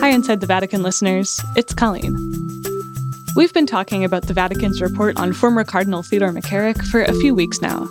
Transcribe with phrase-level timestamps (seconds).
[0.00, 1.38] Hi, Inside the Vatican listeners.
[1.54, 2.14] It's Colleen.
[3.34, 7.34] We've been talking about the Vatican's report on former Cardinal Theodore McCarrick for a few
[7.34, 7.86] weeks now.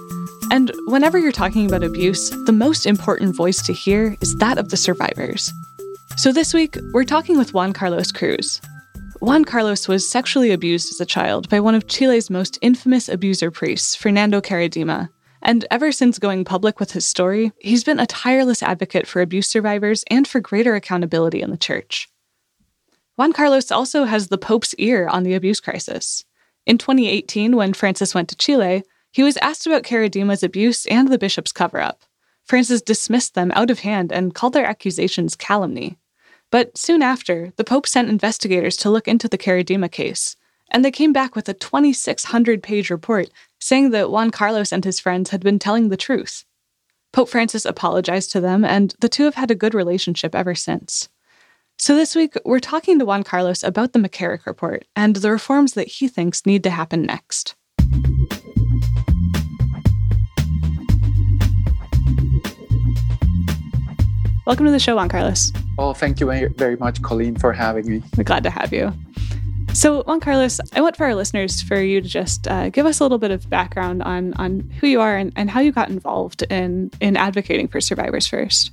[0.50, 4.70] And whenever you're talking about abuse, the most important voice to hear is that of
[4.70, 5.54] the survivors.
[6.18, 8.60] So this week, we're talking with Juan Carlos Cruz.
[9.22, 13.52] Juan Carlos was sexually abused as a child by one of Chile's most infamous abuser
[13.52, 15.10] priests, Fernando Karadima.
[15.46, 19.48] And ever since going public with his story, he's been a tireless advocate for abuse
[19.48, 22.10] survivors and for greater accountability in the church.
[23.16, 26.26] Juan Carlos also has the Pope's ear on the abuse crisis.
[26.66, 31.20] In 2018, when Francis went to Chile, he was asked about Karadima's abuse and the
[31.20, 32.02] bishop's cover up.
[32.44, 36.00] Francis dismissed them out of hand and called their accusations calumny.
[36.50, 40.38] But soon after, the Pope sent investigators to look into the Karadima case,
[40.76, 43.30] and they came back with a 2,600 page report
[43.62, 46.44] saying that Juan Carlos and his friends had been telling the truth.
[47.14, 51.08] Pope Francis apologized to them, and the two have had a good relationship ever since.
[51.78, 55.76] So, this week, we're talking to Juan Carlos about the McCarrick report and the reforms
[55.76, 57.56] that he thinks need to happen next.
[64.46, 65.54] Welcome to the show, Juan Carlos.
[65.78, 68.04] Oh, thank you very much, Colleen, for having me.
[68.18, 68.92] We're glad to have you.
[69.76, 73.02] So, Juan Carlos, I want for our listeners for you to just uh, give us
[73.02, 75.90] a little bit of background on on who you are and, and how you got
[75.90, 78.72] involved in in advocating for survivors first.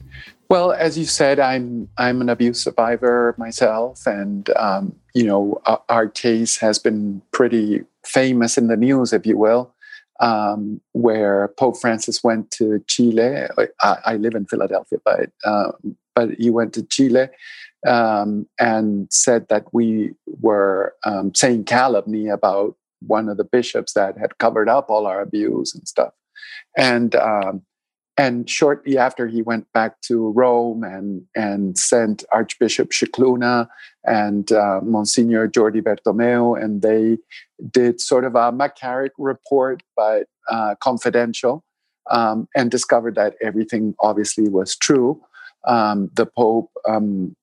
[0.49, 6.07] Well, as you said, I'm I'm an abuse survivor myself, and um, you know our,
[6.09, 9.75] case has been pretty famous in the news, if you will
[10.23, 13.49] um, where Pope Francis went to Chile.
[13.83, 15.73] I, I live in Philadelphia, but uh,
[16.15, 17.29] but he went to Chile
[17.87, 24.17] um, and said that we were um, saying calumny about one of the bishops that
[24.17, 26.13] had covered up all our abuse and stuff.
[26.77, 27.63] And um,
[28.19, 33.69] and shortly after, he went back to Rome and and sent Archbishop Scicluna
[34.05, 37.19] and uh, Monsignor Jordi Bertomeu, and they
[37.71, 41.65] did sort of a McCarrick report, but uh, confidential,
[42.11, 45.21] um, and discovered that everything obviously was true.
[45.67, 47.35] Um, the Pope um,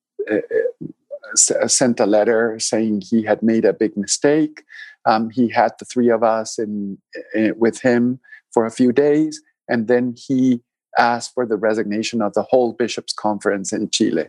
[1.36, 4.64] sent a letter saying he had made a big mistake.
[5.06, 6.98] Um, he had the three of us in,
[7.34, 8.20] in with him
[8.52, 10.62] for a few days and then he
[10.98, 14.26] asked for the resignation of the whole bishops' conference in Chile.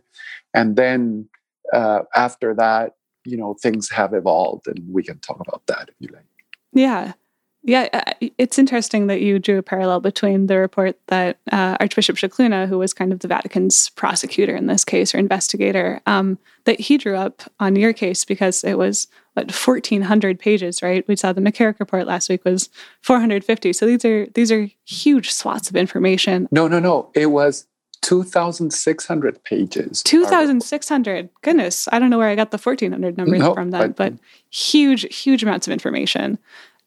[0.55, 1.29] And then
[1.73, 2.93] uh, after that,
[3.25, 6.25] you know, things have evolved, and we can talk about that if you like.
[6.73, 7.15] Yeah.
[7.63, 12.17] Yeah, uh, it's interesting that you drew a parallel between the report that uh, Archbishop
[12.17, 16.81] Scicluna, who was kind of the Vatican's prosecutor in this case or investigator, um, that
[16.81, 21.07] he drew up on your case because it was what 1,400 pages, right?
[21.07, 22.71] We saw the McCarrick report last week was
[23.03, 23.75] 450.
[23.75, 26.49] So these are these are huge swaths of information.
[26.51, 27.11] No, no, no.
[27.15, 27.67] It was
[28.01, 30.03] 2,600 pages.
[30.03, 31.29] 2,600.
[31.43, 34.13] Goodness, I don't know where I got the 1,400 number no, from then, but, but
[34.49, 36.39] huge, huge amounts of information.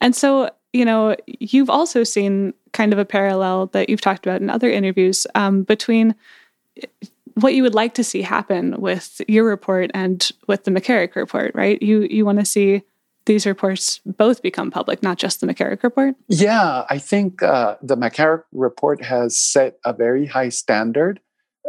[0.01, 4.41] And so you know, you've also seen kind of a parallel that you've talked about
[4.41, 6.15] in other interviews um, between
[7.35, 11.51] what you would like to see happen with your report and with the McCarrick report,
[11.55, 11.81] right?
[11.81, 12.83] You you want to see
[13.25, 16.15] these reports both become public, not just the McCarrick report.
[16.27, 21.21] Yeah, I think uh, the McCarrick report has set a very high standard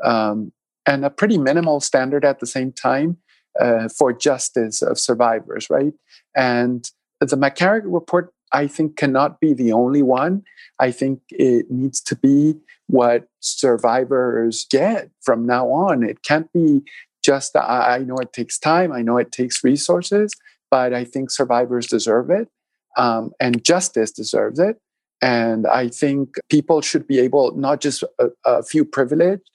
[0.02, 0.52] um,
[0.84, 3.18] and a pretty minimal standard at the same time
[3.60, 5.92] uh, for justice of survivors, right?
[6.34, 10.42] And the McCarrick report I think cannot be the only one.
[10.78, 12.54] I think it needs to be
[12.86, 16.02] what survivors get from now on.
[16.02, 16.82] It can't be
[17.24, 20.32] just, I know it takes time, I know it takes resources,
[20.70, 22.48] but I think survivors deserve it
[22.96, 24.76] um, and justice deserves it.
[25.22, 29.48] And I think people should be able, not just a, a few privileged,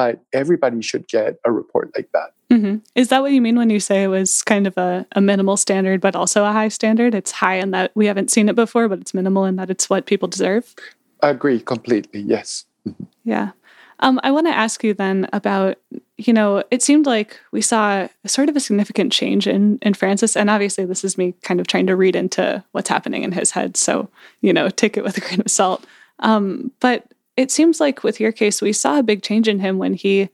[0.00, 2.32] but everybody should get a report like that.
[2.50, 2.76] Mm-hmm.
[2.94, 5.58] Is that what you mean when you say it was kind of a, a, minimal
[5.58, 7.14] standard, but also a high standard?
[7.14, 9.90] It's high in that we haven't seen it before, but it's minimal in that it's
[9.90, 10.74] what people deserve?
[11.22, 12.64] I agree completely, yes.
[12.88, 13.04] Mm-hmm.
[13.24, 13.50] Yeah.
[13.98, 15.76] Um, I want to ask you then about,
[16.16, 20.34] you know, it seemed like we saw sort of a significant change in, in Francis.
[20.34, 23.50] And obviously, this is me kind of trying to read into what's happening in his
[23.50, 23.76] head.
[23.76, 24.08] So,
[24.40, 25.84] you know, take it with a grain of salt.
[26.20, 27.04] Um, but
[27.36, 30.28] it seems like with your case, we saw a big change in him when he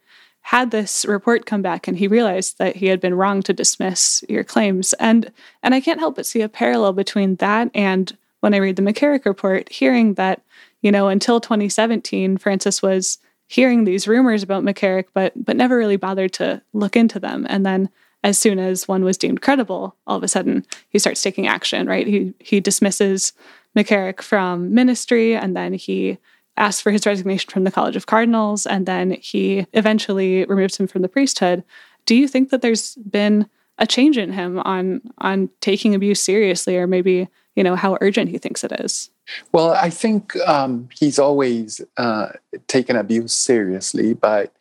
[0.46, 4.22] had this report come back and he realized that he had been wrong to dismiss
[4.28, 4.92] your claims.
[4.94, 5.32] And
[5.62, 8.82] and I can't help but see a parallel between that and when I read the
[8.82, 10.42] McCarrick report, hearing that,
[10.82, 13.18] you know, until 2017, Francis was
[13.48, 17.44] hearing these rumors about McCarrick, but but never really bothered to look into them.
[17.48, 17.88] And then
[18.22, 21.88] as soon as one was deemed credible, all of a sudden he starts taking action,
[21.88, 22.06] right?
[22.06, 23.32] He he dismisses
[23.76, 26.18] McCarrick from ministry and then he
[26.56, 30.86] asked for his resignation from the College of Cardinals, and then he eventually removed him
[30.86, 31.62] from the priesthood.
[32.06, 33.48] Do you think that there's been
[33.78, 38.30] a change in him on on taking abuse seriously, or maybe you know how urgent
[38.30, 39.10] he thinks it is?
[39.52, 42.28] Well, I think um, he's always uh,
[42.68, 44.52] taken abuse seriously, but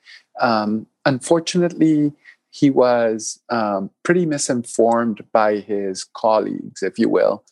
[0.41, 2.13] um, unfortunately,
[2.50, 7.44] he was um, pretty misinformed by his colleagues, if you will.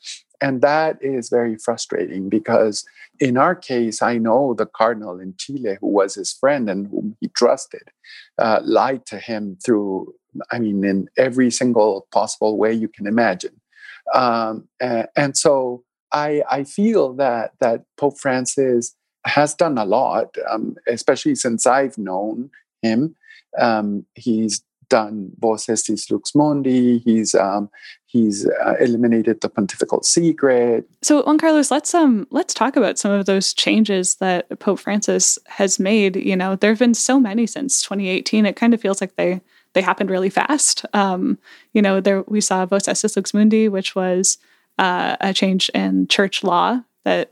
[0.41, 2.85] And that is very frustrating because,
[3.23, 7.15] in our case, I know the cardinal in Chile, who was his friend and whom
[7.21, 7.83] he trusted,
[8.37, 10.13] uh, lied to him through,
[10.51, 13.61] I mean, in every single possible way you can imagine.
[14.13, 18.93] Um, and, and, so I, I feel that that Pope Francis
[19.25, 22.49] has done a lot, um, especially since I've known
[22.81, 23.15] him.
[23.57, 26.99] Um, he's done Vos Estis Lux Mundi.
[26.99, 27.69] He's um,
[28.05, 30.87] he's uh, eliminated the pontifical secret.
[31.01, 35.37] So, Juan Carlos, let's um let's talk about some of those changes that Pope Francis
[35.47, 36.15] has made.
[36.15, 38.45] You know, there have been so many since 2018.
[38.45, 39.41] It kind of feels like they
[39.73, 40.85] they happened really fast.
[40.93, 41.37] Um,
[41.73, 44.37] you know, there we saw Vos Estis Lux Mundi, which was
[44.77, 47.31] uh, a change in church law that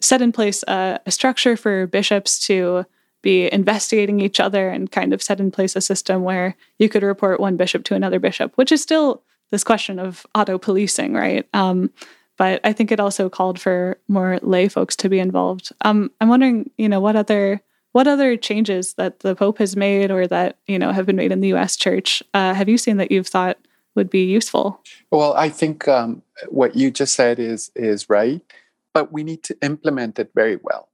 [0.00, 2.84] set in place a, a structure for bishops to
[3.24, 7.02] be investigating each other and kind of set in place a system where you could
[7.02, 11.48] report one bishop to another bishop, which is still this question of auto policing, right?
[11.52, 11.90] Um,
[12.36, 15.72] but I think it also called for more lay folks to be involved.
[15.80, 17.60] Um, I'm wondering, you know, what other
[17.92, 21.32] what other changes that the Pope has made or that you know have been made
[21.32, 21.76] in the U.S.
[21.76, 23.58] Church uh, have you seen that you've thought
[23.94, 24.80] would be useful?
[25.12, 28.42] Well, I think um, what you just said is is right,
[28.92, 30.88] but we need to implement it very well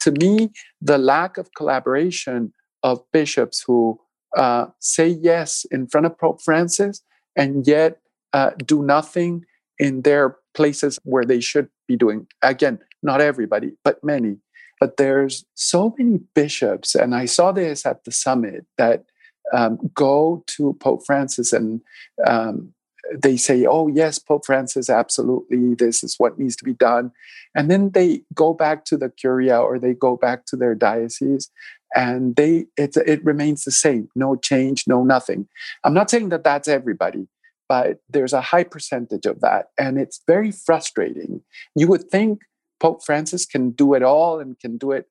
[0.00, 0.50] to me,
[0.80, 2.52] the lack of collaboration
[2.82, 4.00] of bishops who
[4.36, 7.02] uh, say yes in front of Pope Francis
[7.36, 8.00] and yet
[8.32, 9.44] uh, do nothing
[9.78, 12.26] in their places where they should be doing.
[12.42, 14.36] Again, not everybody, but many.
[14.80, 19.04] But there's so many bishops, and I saw this at the summit that
[19.52, 21.80] um, go to Pope Francis and
[22.26, 22.74] um,
[23.16, 27.12] they say, oh, yes, Pope Francis, absolutely, this is what needs to be done.
[27.54, 31.50] And then they go back to the curia or they go back to their diocese
[31.94, 35.48] and they it, it remains the same no change no nothing.
[35.84, 37.28] I'm not saying that that's everybody
[37.68, 41.42] but there's a high percentage of that and it's very frustrating.
[41.74, 42.42] You would think
[42.80, 45.06] pope francis can do it all and can do it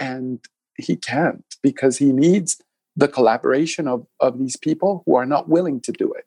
[0.00, 0.38] and
[0.76, 2.60] he can't because he needs
[2.96, 6.24] the collaboration of, of these people who are not willing to do it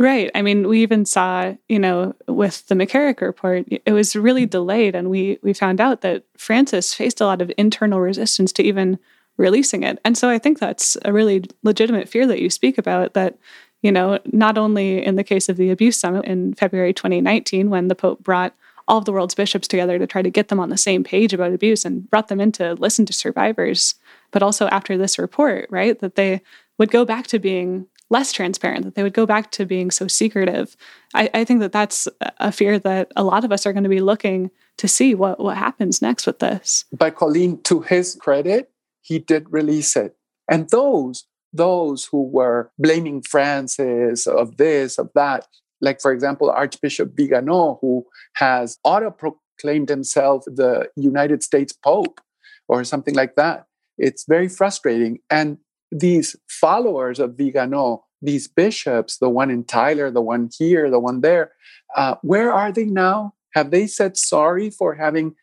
[0.00, 0.30] Right.
[0.34, 4.48] I mean, we even saw, you know, with the McCarrick report, it was really mm-hmm.
[4.48, 8.62] delayed, and we we found out that Francis faced a lot of internal resistance to
[8.62, 8.98] even
[9.36, 9.98] releasing it.
[10.02, 13.12] And so I think that's a really legitimate fear that you speak about.
[13.12, 13.36] That
[13.82, 17.88] you know, not only in the case of the abuse summit in February 2019, when
[17.88, 18.54] the Pope brought
[18.88, 21.34] all of the world's bishops together to try to get them on the same page
[21.34, 23.96] about abuse and brought them in to listen to survivors,
[24.30, 26.40] but also after this report, right, that they
[26.78, 30.08] would go back to being less transparent, that they would go back to being so
[30.08, 30.76] secretive.
[31.14, 32.08] I, I think that that's
[32.38, 35.38] a fear that a lot of us are going to be looking to see what,
[35.40, 36.84] what happens next with this.
[36.92, 40.16] But Colleen, to his credit, he did release it.
[40.50, 45.46] And those, those who were blaming Francis of this, of that,
[45.80, 52.20] like for example, Archbishop Vigano, who has auto proclaimed himself the United States Pope
[52.68, 53.66] or something like that.
[53.98, 55.18] It's very frustrating.
[55.30, 55.58] And
[55.90, 61.20] these followers of Vigano, these bishops, the one in Tyler, the one here, the one
[61.20, 61.52] there,
[61.96, 63.34] uh, where are they now?
[63.54, 65.34] Have they said sorry for having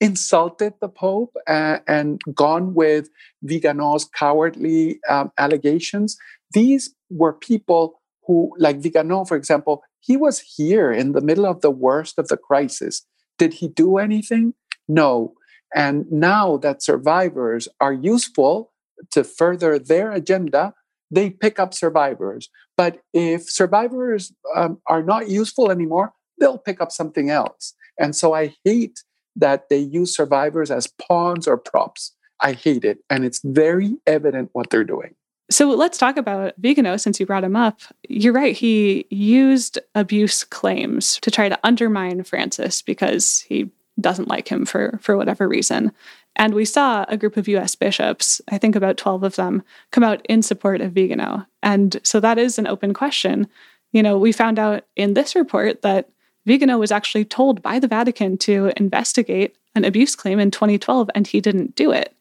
[0.00, 3.08] insulted the Pope uh, and gone with
[3.42, 6.16] Vigano's cowardly um, allegations?
[6.52, 11.60] These were people who, like Vigano, for example, he was here in the middle of
[11.60, 13.06] the worst of the crisis.
[13.38, 14.54] Did he do anything?
[14.88, 15.34] No.
[15.74, 18.71] And now that survivors are useful
[19.10, 20.74] to further their agenda,
[21.10, 22.48] they pick up survivors.
[22.76, 27.74] But if survivors um, are not useful anymore, they'll pick up something else.
[27.98, 29.02] And so I hate
[29.36, 32.14] that they use survivors as pawns or props.
[32.40, 32.98] I hate it.
[33.08, 35.14] And it's very evident what they're doing.
[35.50, 37.80] So let's talk about Vigano since you brought him up.
[38.08, 38.56] You're right.
[38.56, 44.98] He used abuse claims to try to undermine Francis because he doesn't like him for
[45.02, 45.92] for whatever reason.
[46.36, 50.04] And we saw a group of US bishops, I think about 12 of them, come
[50.04, 51.46] out in support of Vigano.
[51.62, 53.48] And so that is an open question.
[53.92, 56.08] You know, we found out in this report that
[56.46, 61.26] Vigano was actually told by the Vatican to investigate an abuse claim in 2012, and
[61.26, 62.14] he didn't do it.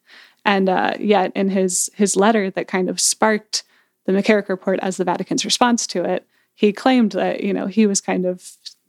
[0.45, 3.63] And uh, yet, in his his letter that kind of sparked
[4.05, 6.25] the McCarrick report as the Vatican's response to it,
[6.55, 8.41] he claimed that you know he was kind of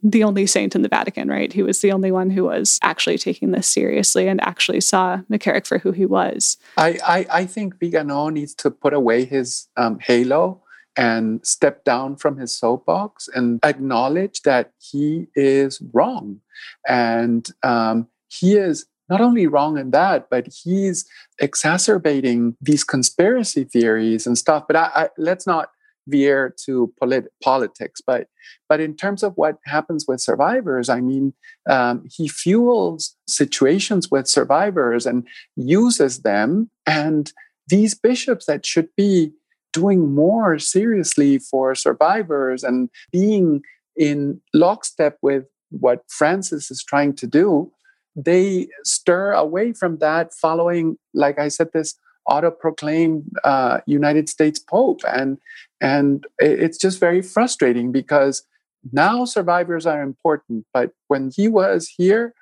[0.03, 1.51] the only saint in the Vatican, right?
[1.51, 5.65] He was the only one who was actually taking this seriously and actually saw McCarrick
[5.65, 6.57] for who he was.
[6.77, 10.61] I, I, I think Vigano needs to put away his um, halo
[10.97, 16.41] and step down from his soapbox and acknowledge that he is wrong.
[16.87, 21.05] And um, he is not only wrong in that, but he's
[21.39, 24.65] exacerbating these conspiracy theories and stuff.
[24.67, 25.69] But I, I, let's not
[26.07, 28.01] veer to polit- politics.
[28.05, 28.27] But
[28.69, 31.33] but in terms of what happens with survivors, I mean,
[31.69, 36.69] um, he fuels situations with survivors and uses them.
[36.85, 37.31] And
[37.67, 39.31] these bishops that should be
[39.71, 43.63] doing more seriously for survivors and being
[43.95, 47.71] in lockstep with what Francis is trying to do,
[48.15, 55.01] they stir away from that, following, like I said, this auto-proclaimed uh, United States Pope,
[55.07, 55.37] and
[55.81, 58.43] and it's just very frustrating because
[58.91, 62.33] now survivors are important, but when he was here,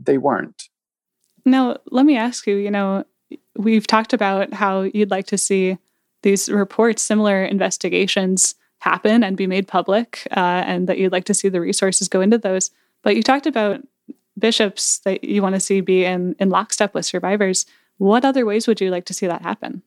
[0.00, 0.64] they weren't.
[1.44, 2.56] Now, let me ask you.
[2.56, 3.04] You know,
[3.56, 5.78] we've talked about how you'd like to see
[6.22, 11.34] these reports, similar investigations happen and be made public, uh, and that you'd like to
[11.34, 12.70] see the resources go into those.
[13.02, 13.80] But you talked about
[14.38, 17.66] bishops that you want to see be in, in lockstep with survivors.
[17.98, 19.82] What other ways would you like to see that happen?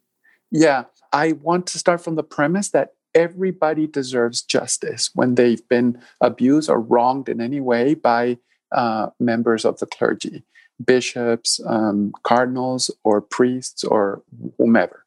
[0.52, 6.00] Yeah, I want to start from the premise that everybody deserves justice when they've been
[6.22, 8.38] abused or wronged in any way by
[8.72, 10.44] uh, members of the clergy,
[10.84, 14.22] bishops, um, cardinals, or priests, or
[14.58, 15.04] whomever.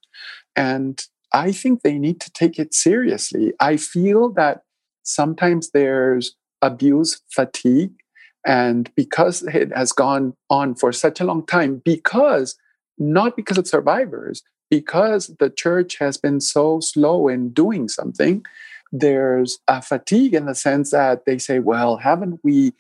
[0.56, 1.02] And
[1.32, 3.52] I think they need to take it seriously.
[3.60, 4.62] I feel that
[5.02, 7.92] sometimes there's abuse fatigue.
[8.46, 12.56] And because it has gone on for such a long time, because
[13.00, 18.44] not because of survivors, because the church has been so slow in doing something,
[18.92, 22.72] there's a fatigue in the sense that they say, well, haven't we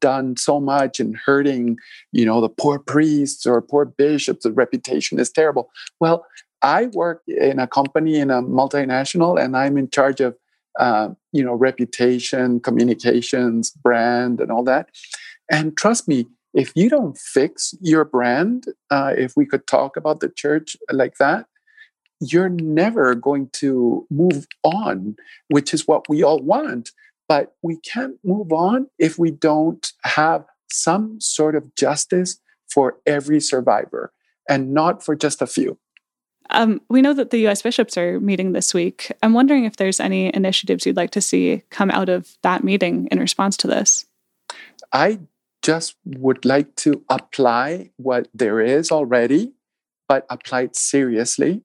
[0.00, 1.76] done so much in hurting,
[2.12, 4.44] you know, the poor priests or poor bishops?
[4.44, 5.70] The reputation is terrible.
[6.00, 6.26] Well,
[6.62, 10.36] I work in a company in a multinational, and I'm in charge of
[10.78, 14.88] uh, you know reputation, communications, brand, and all that.
[15.50, 20.20] And trust me, if you don't fix your brand, uh, if we could talk about
[20.20, 21.46] the church like that,
[22.18, 25.16] you're never going to move on,
[25.48, 26.92] which is what we all want.
[27.28, 32.40] But we can't move on if we don't have some sort of justice
[32.72, 34.12] for every survivor
[34.48, 35.78] and not for just a few.
[36.50, 39.12] Um, we know that the US bishops are meeting this week.
[39.22, 43.08] I'm wondering if there's any initiatives you'd like to see come out of that meeting
[43.10, 44.06] in response to this.
[44.92, 45.18] I
[45.66, 49.52] just would like to apply what there is already,
[50.08, 51.62] but apply it seriously.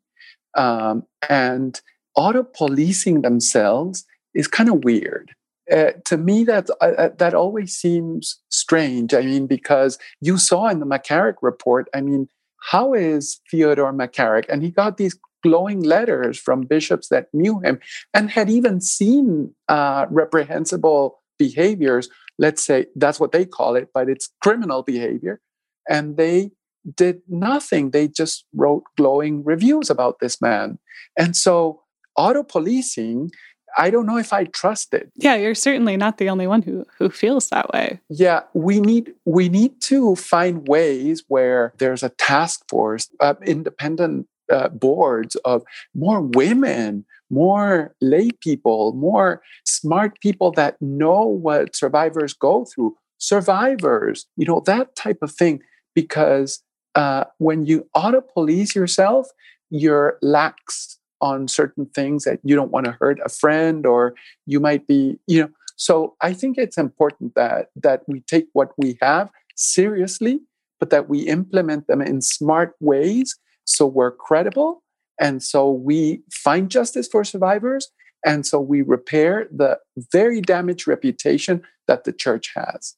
[0.58, 1.80] Um, and
[2.16, 5.32] auto policing themselves is kind of weird.
[5.72, 9.14] Uh, to me, that uh, uh, that always seems strange.
[9.14, 11.88] I mean, because you saw in the McCarrick report.
[11.94, 12.28] I mean,
[12.72, 14.46] how is Theodore McCarrick?
[14.50, 17.80] And he got these glowing letters from bishops that knew him
[18.14, 22.10] and had even seen uh, reprehensible behaviors.
[22.38, 25.42] Let's say that's what they call it, but it's criminal behavior.
[25.90, 26.52] And they
[26.96, 27.92] did nothing.
[27.92, 30.80] They just wrote glowing reviews about this man.
[31.18, 31.82] And so
[32.16, 33.32] auto policing
[33.78, 35.12] I don't know if I trust it.
[35.16, 38.00] Yeah, you're certainly not the only one who who feels that way.
[38.10, 44.28] Yeah, we need we need to find ways where there's a task force, uh, independent
[44.52, 45.64] uh, boards of
[45.96, 54.28] more women, more lay people, more smart people that know what survivors go through, survivors,
[54.38, 55.62] you know, that type of thing.
[55.96, 56.64] Because
[56.96, 59.28] uh, when you auto police yourself,
[59.70, 64.14] you're lax on certain things that you don't want to hurt a friend or
[64.46, 68.72] you might be you know so i think it's important that that we take what
[68.78, 70.40] we have seriously
[70.80, 74.84] but that we implement them in smart ways so we're credible
[75.20, 77.90] and so we find justice for survivors
[78.26, 79.80] and so we repair the
[80.12, 82.96] very damaged reputation that the church has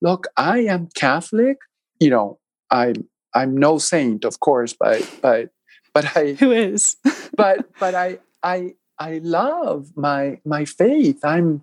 [0.00, 1.58] look i am catholic
[2.00, 2.38] you know
[2.70, 5.50] i'm i'm no saint of course but but
[5.94, 6.96] but I who is
[7.36, 11.24] but but I I I love my my faith.
[11.24, 11.62] I'm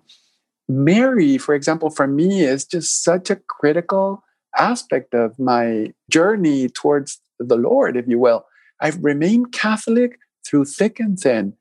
[0.68, 4.22] Mary, for example, for me is just such a critical
[4.56, 8.46] aspect of my journey towards the Lord, if you will.
[8.80, 11.54] I've remained Catholic through thick and thin,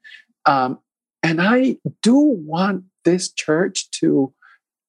[0.45, 0.79] um,
[1.23, 4.33] and I do want this church to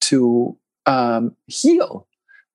[0.03, 0.57] to
[0.87, 2.07] um, heal,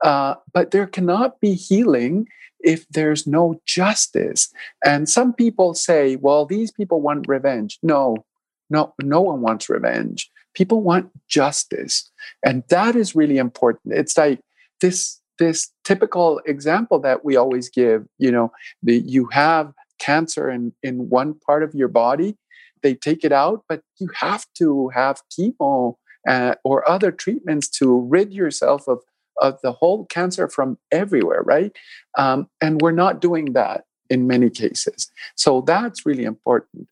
[0.04, 2.28] uh, but there cannot be healing
[2.60, 4.52] if there's no justice.
[4.84, 7.78] And some people say, well, these people want revenge.
[7.84, 8.26] No,
[8.70, 10.32] no, no one wants revenge.
[10.56, 12.10] people want justice.
[12.44, 13.94] And that is really important.
[13.94, 14.40] It's like
[14.82, 18.52] this this typical example that we always give, you know,
[18.84, 22.38] the, you have cancer in, in one part of your body,
[22.84, 25.96] they take it out, but you have to have chemo
[26.28, 29.00] uh, or other treatments to rid yourself of,
[29.42, 31.76] of the whole cancer from everywhere, right?
[32.18, 35.12] Um, and we're not doing that in many cases.
[35.36, 36.88] So that's really important.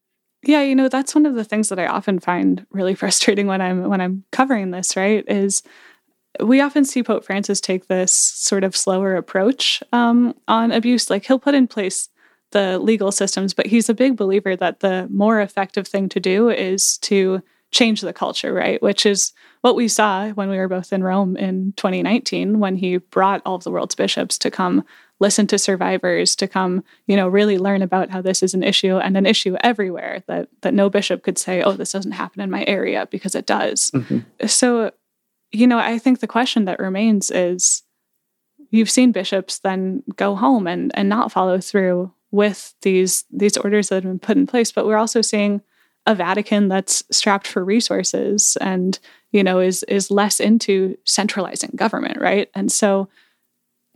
[0.45, 3.61] Yeah, you know, that's one of the things that I often find really frustrating when
[3.61, 5.23] I'm when I'm covering this, right?
[5.27, 5.63] Is
[6.41, 11.09] we often see Pope Francis take this sort of slower approach um, on abuse.
[11.09, 12.09] Like he'll put in place
[12.51, 16.49] the legal systems, but he's a big believer that the more effective thing to do
[16.49, 18.81] is to change the culture, right?
[18.81, 22.97] Which is what we saw when we were both in Rome in 2019 when he
[22.97, 24.83] brought all of the world's bishops to come
[25.19, 28.97] listen to survivors, to come, you know, really learn about how this is an issue
[28.97, 32.51] and an issue everywhere that that no bishop could say, "Oh, this doesn't happen in
[32.51, 33.89] my area," because it does.
[33.91, 34.47] Mm-hmm.
[34.47, 34.91] So,
[35.53, 37.83] you know, I think the question that remains is
[38.71, 43.89] you've seen bishops then go home and and not follow through with these these orders
[43.89, 45.61] that have been put in place, but we're also seeing
[46.05, 48.99] a Vatican that's strapped for resources and
[49.31, 52.49] you know is is less into centralizing government, right?
[52.55, 53.07] And so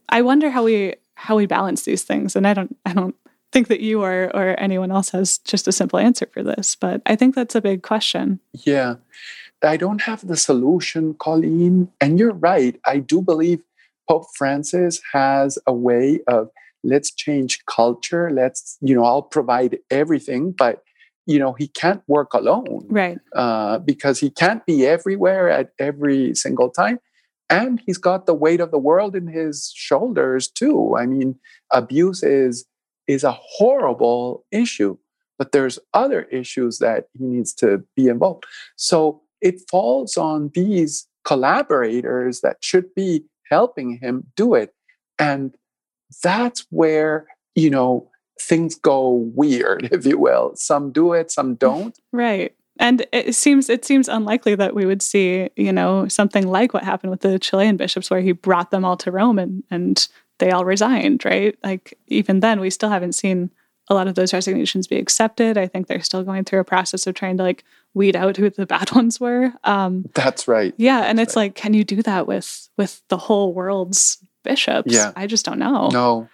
[0.07, 2.35] I wonder how we how we balance these things.
[2.35, 3.15] And I don't I don't
[3.51, 7.01] think that you or or anyone else has just a simple answer for this, but
[7.07, 8.39] I think that's a big question.
[8.53, 8.95] Yeah.
[9.63, 11.89] I don't have the solution, Colleen.
[11.99, 12.79] And you're right.
[12.85, 13.59] I do believe
[14.07, 16.49] Pope Francis has a way of
[16.83, 18.29] let's change culture.
[18.31, 20.83] Let's, you know, I'll provide everything, but
[21.27, 26.33] you know he can't work alone right uh, because he can't be everywhere at every
[26.33, 26.99] single time
[27.49, 31.35] and he's got the weight of the world in his shoulders too i mean
[31.71, 32.65] abuse is
[33.07, 34.97] is a horrible issue
[35.37, 38.45] but there's other issues that he needs to be involved
[38.75, 44.73] so it falls on these collaborators that should be helping him do it
[45.19, 45.55] and
[46.23, 50.51] that's where you know things go weird, if you will.
[50.55, 51.97] Some do it, some don't.
[52.11, 52.53] Right.
[52.79, 56.83] And it seems it seems unlikely that we would see, you know, something like what
[56.83, 60.07] happened with the Chilean bishops, where he brought them all to Rome and and
[60.37, 61.57] they all resigned, right?
[61.63, 63.49] Like even then, we still haven't seen
[63.89, 65.57] a lot of those resignations be accepted.
[65.57, 67.63] I think they're still going through a process of trying to like
[67.97, 69.51] weed out who the bad ones were.
[69.63, 70.73] Um, That's right.
[70.77, 71.43] Yeah, and That's it's right.
[71.43, 74.93] like, can you do that with with the whole world's bishops?
[74.93, 75.11] Yeah.
[75.15, 75.89] I just don't know.
[75.89, 76.29] No,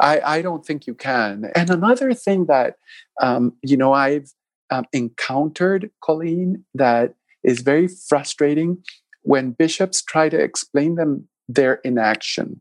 [0.00, 1.50] I, I don't think you can.
[1.54, 2.76] And another thing that,
[3.20, 4.32] um, you know, I've
[4.70, 8.82] um, encountered, Colleen, that is very frustrating
[9.22, 12.60] when bishops try to explain them their inaction.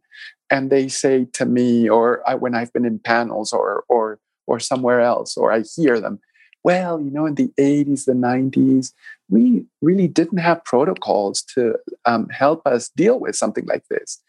[0.49, 4.59] And they say to me, or I, when I've been in panels or, or, or
[4.59, 6.19] somewhere else, or I hear them,
[6.63, 8.93] well, you know, in the 80s, the 90s,
[9.29, 14.21] we really didn't have protocols to um, help us deal with something like this.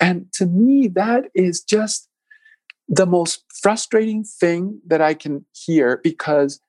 [0.00, 2.08] And to me, that is just
[2.88, 6.60] the most frustrating thing that I can hear because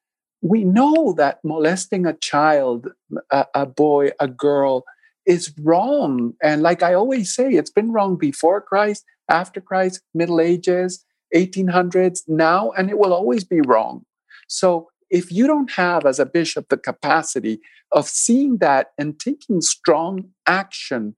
[0.42, 2.88] we know that molesting a child,
[3.32, 4.84] a, a, boy, a girl
[5.26, 6.34] is wrong.
[6.42, 11.04] And like I always say, it's been wrong before Christ, after Christ, Middle Ages,
[11.36, 14.06] 1800s, now, and it will always be wrong.
[14.48, 17.60] So if you don't have, as a bishop, the capacity
[17.92, 21.16] of seeing that and taking strong action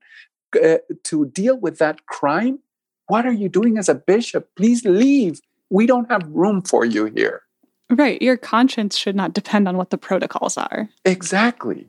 [0.62, 2.60] uh, to deal with that crime,
[3.06, 4.48] what are you doing as a bishop?
[4.56, 5.40] Please leave.
[5.68, 7.42] We don't have room for you here.
[7.90, 8.22] Right.
[8.22, 10.88] Your conscience should not depend on what the protocols are.
[11.04, 11.88] Exactly.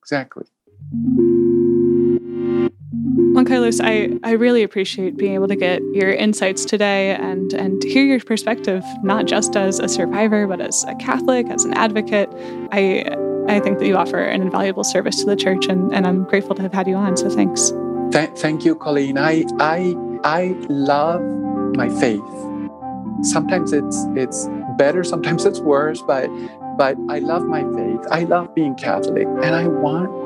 [0.00, 0.46] Exactly.
[3.32, 7.82] Juan Carlos, I, I really appreciate being able to get your insights today and, and
[7.82, 12.28] hear your perspective, not just as a survivor, but as a Catholic, as an advocate.
[12.72, 13.04] I
[13.48, 16.54] I think that you offer an invaluable service to the church, and, and I'm grateful
[16.56, 17.16] to have had you on.
[17.16, 17.72] So thanks.
[18.12, 19.18] Th- thank you, Colleen.
[19.18, 21.22] I, I, I love
[21.74, 22.22] my faith.
[23.22, 26.28] Sometimes it's it's better, sometimes it's worse, but
[26.76, 28.00] but I love my faith.
[28.10, 30.21] I love being Catholic, and I want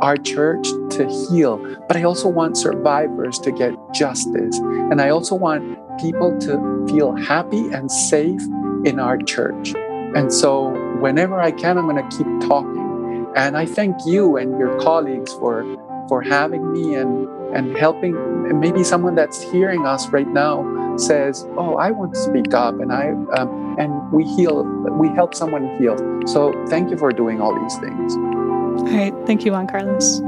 [0.00, 1.58] our church to heal.
[1.86, 7.14] But I also want survivors to get justice, and I also want people to feel
[7.14, 8.42] happy and safe
[8.84, 9.74] in our church.
[10.16, 13.32] And so, whenever I can, I'm going to keep talking.
[13.36, 15.64] And I thank you and your colleagues for
[16.08, 18.16] for having me and and helping
[18.48, 20.64] and maybe someone that's hearing us right now
[20.96, 24.64] says oh i want to speak up and i um, and we heal
[25.02, 28.14] we help someone heal so thank you for doing all these things
[28.80, 30.20] all right thank you juan carlos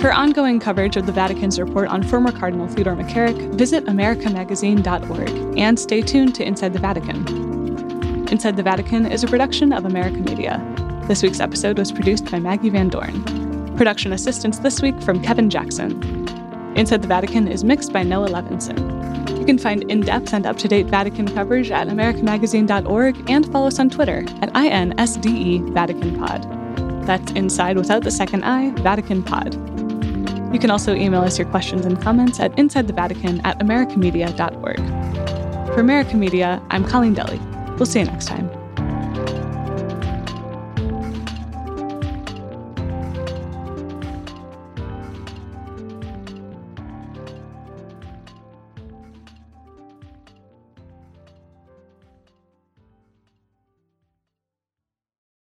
[0.00, 5.78] For ongoing coverage of the Vatican's report on former Cardinal Theodore McCarrick, visit americamagazine.org and
[5.78, 8.26] stay tuned to Inside the Vatican.
[8.30, 10.58] Inside the Vatican is a production of America Media.
[11.06, 13.76] This week's episode was produced by Maggi Van Dorn.
[13.76, 16.19] Production assistance this week from Kevin Jackson.
[16.76, 19.38] Inside the Vatican is mixed by Noah Levinson.
[19.38, 23.66] You can find in depth and up to date Vatican coverage at americamagazine.org and follow
[23.66, 26.46] us on Twitter at INSDE Vatican Pod.
[27.06, 29.54] That's inside without the second I, Vatican Pod.
[30.52, 34.76] You can also email us your questions and comments at insidethevatican at americamedia.org.
[35.74, 37.38] For America Media, I'm Colleen Dulle.
[37.76, 38.59] We'll see you next time.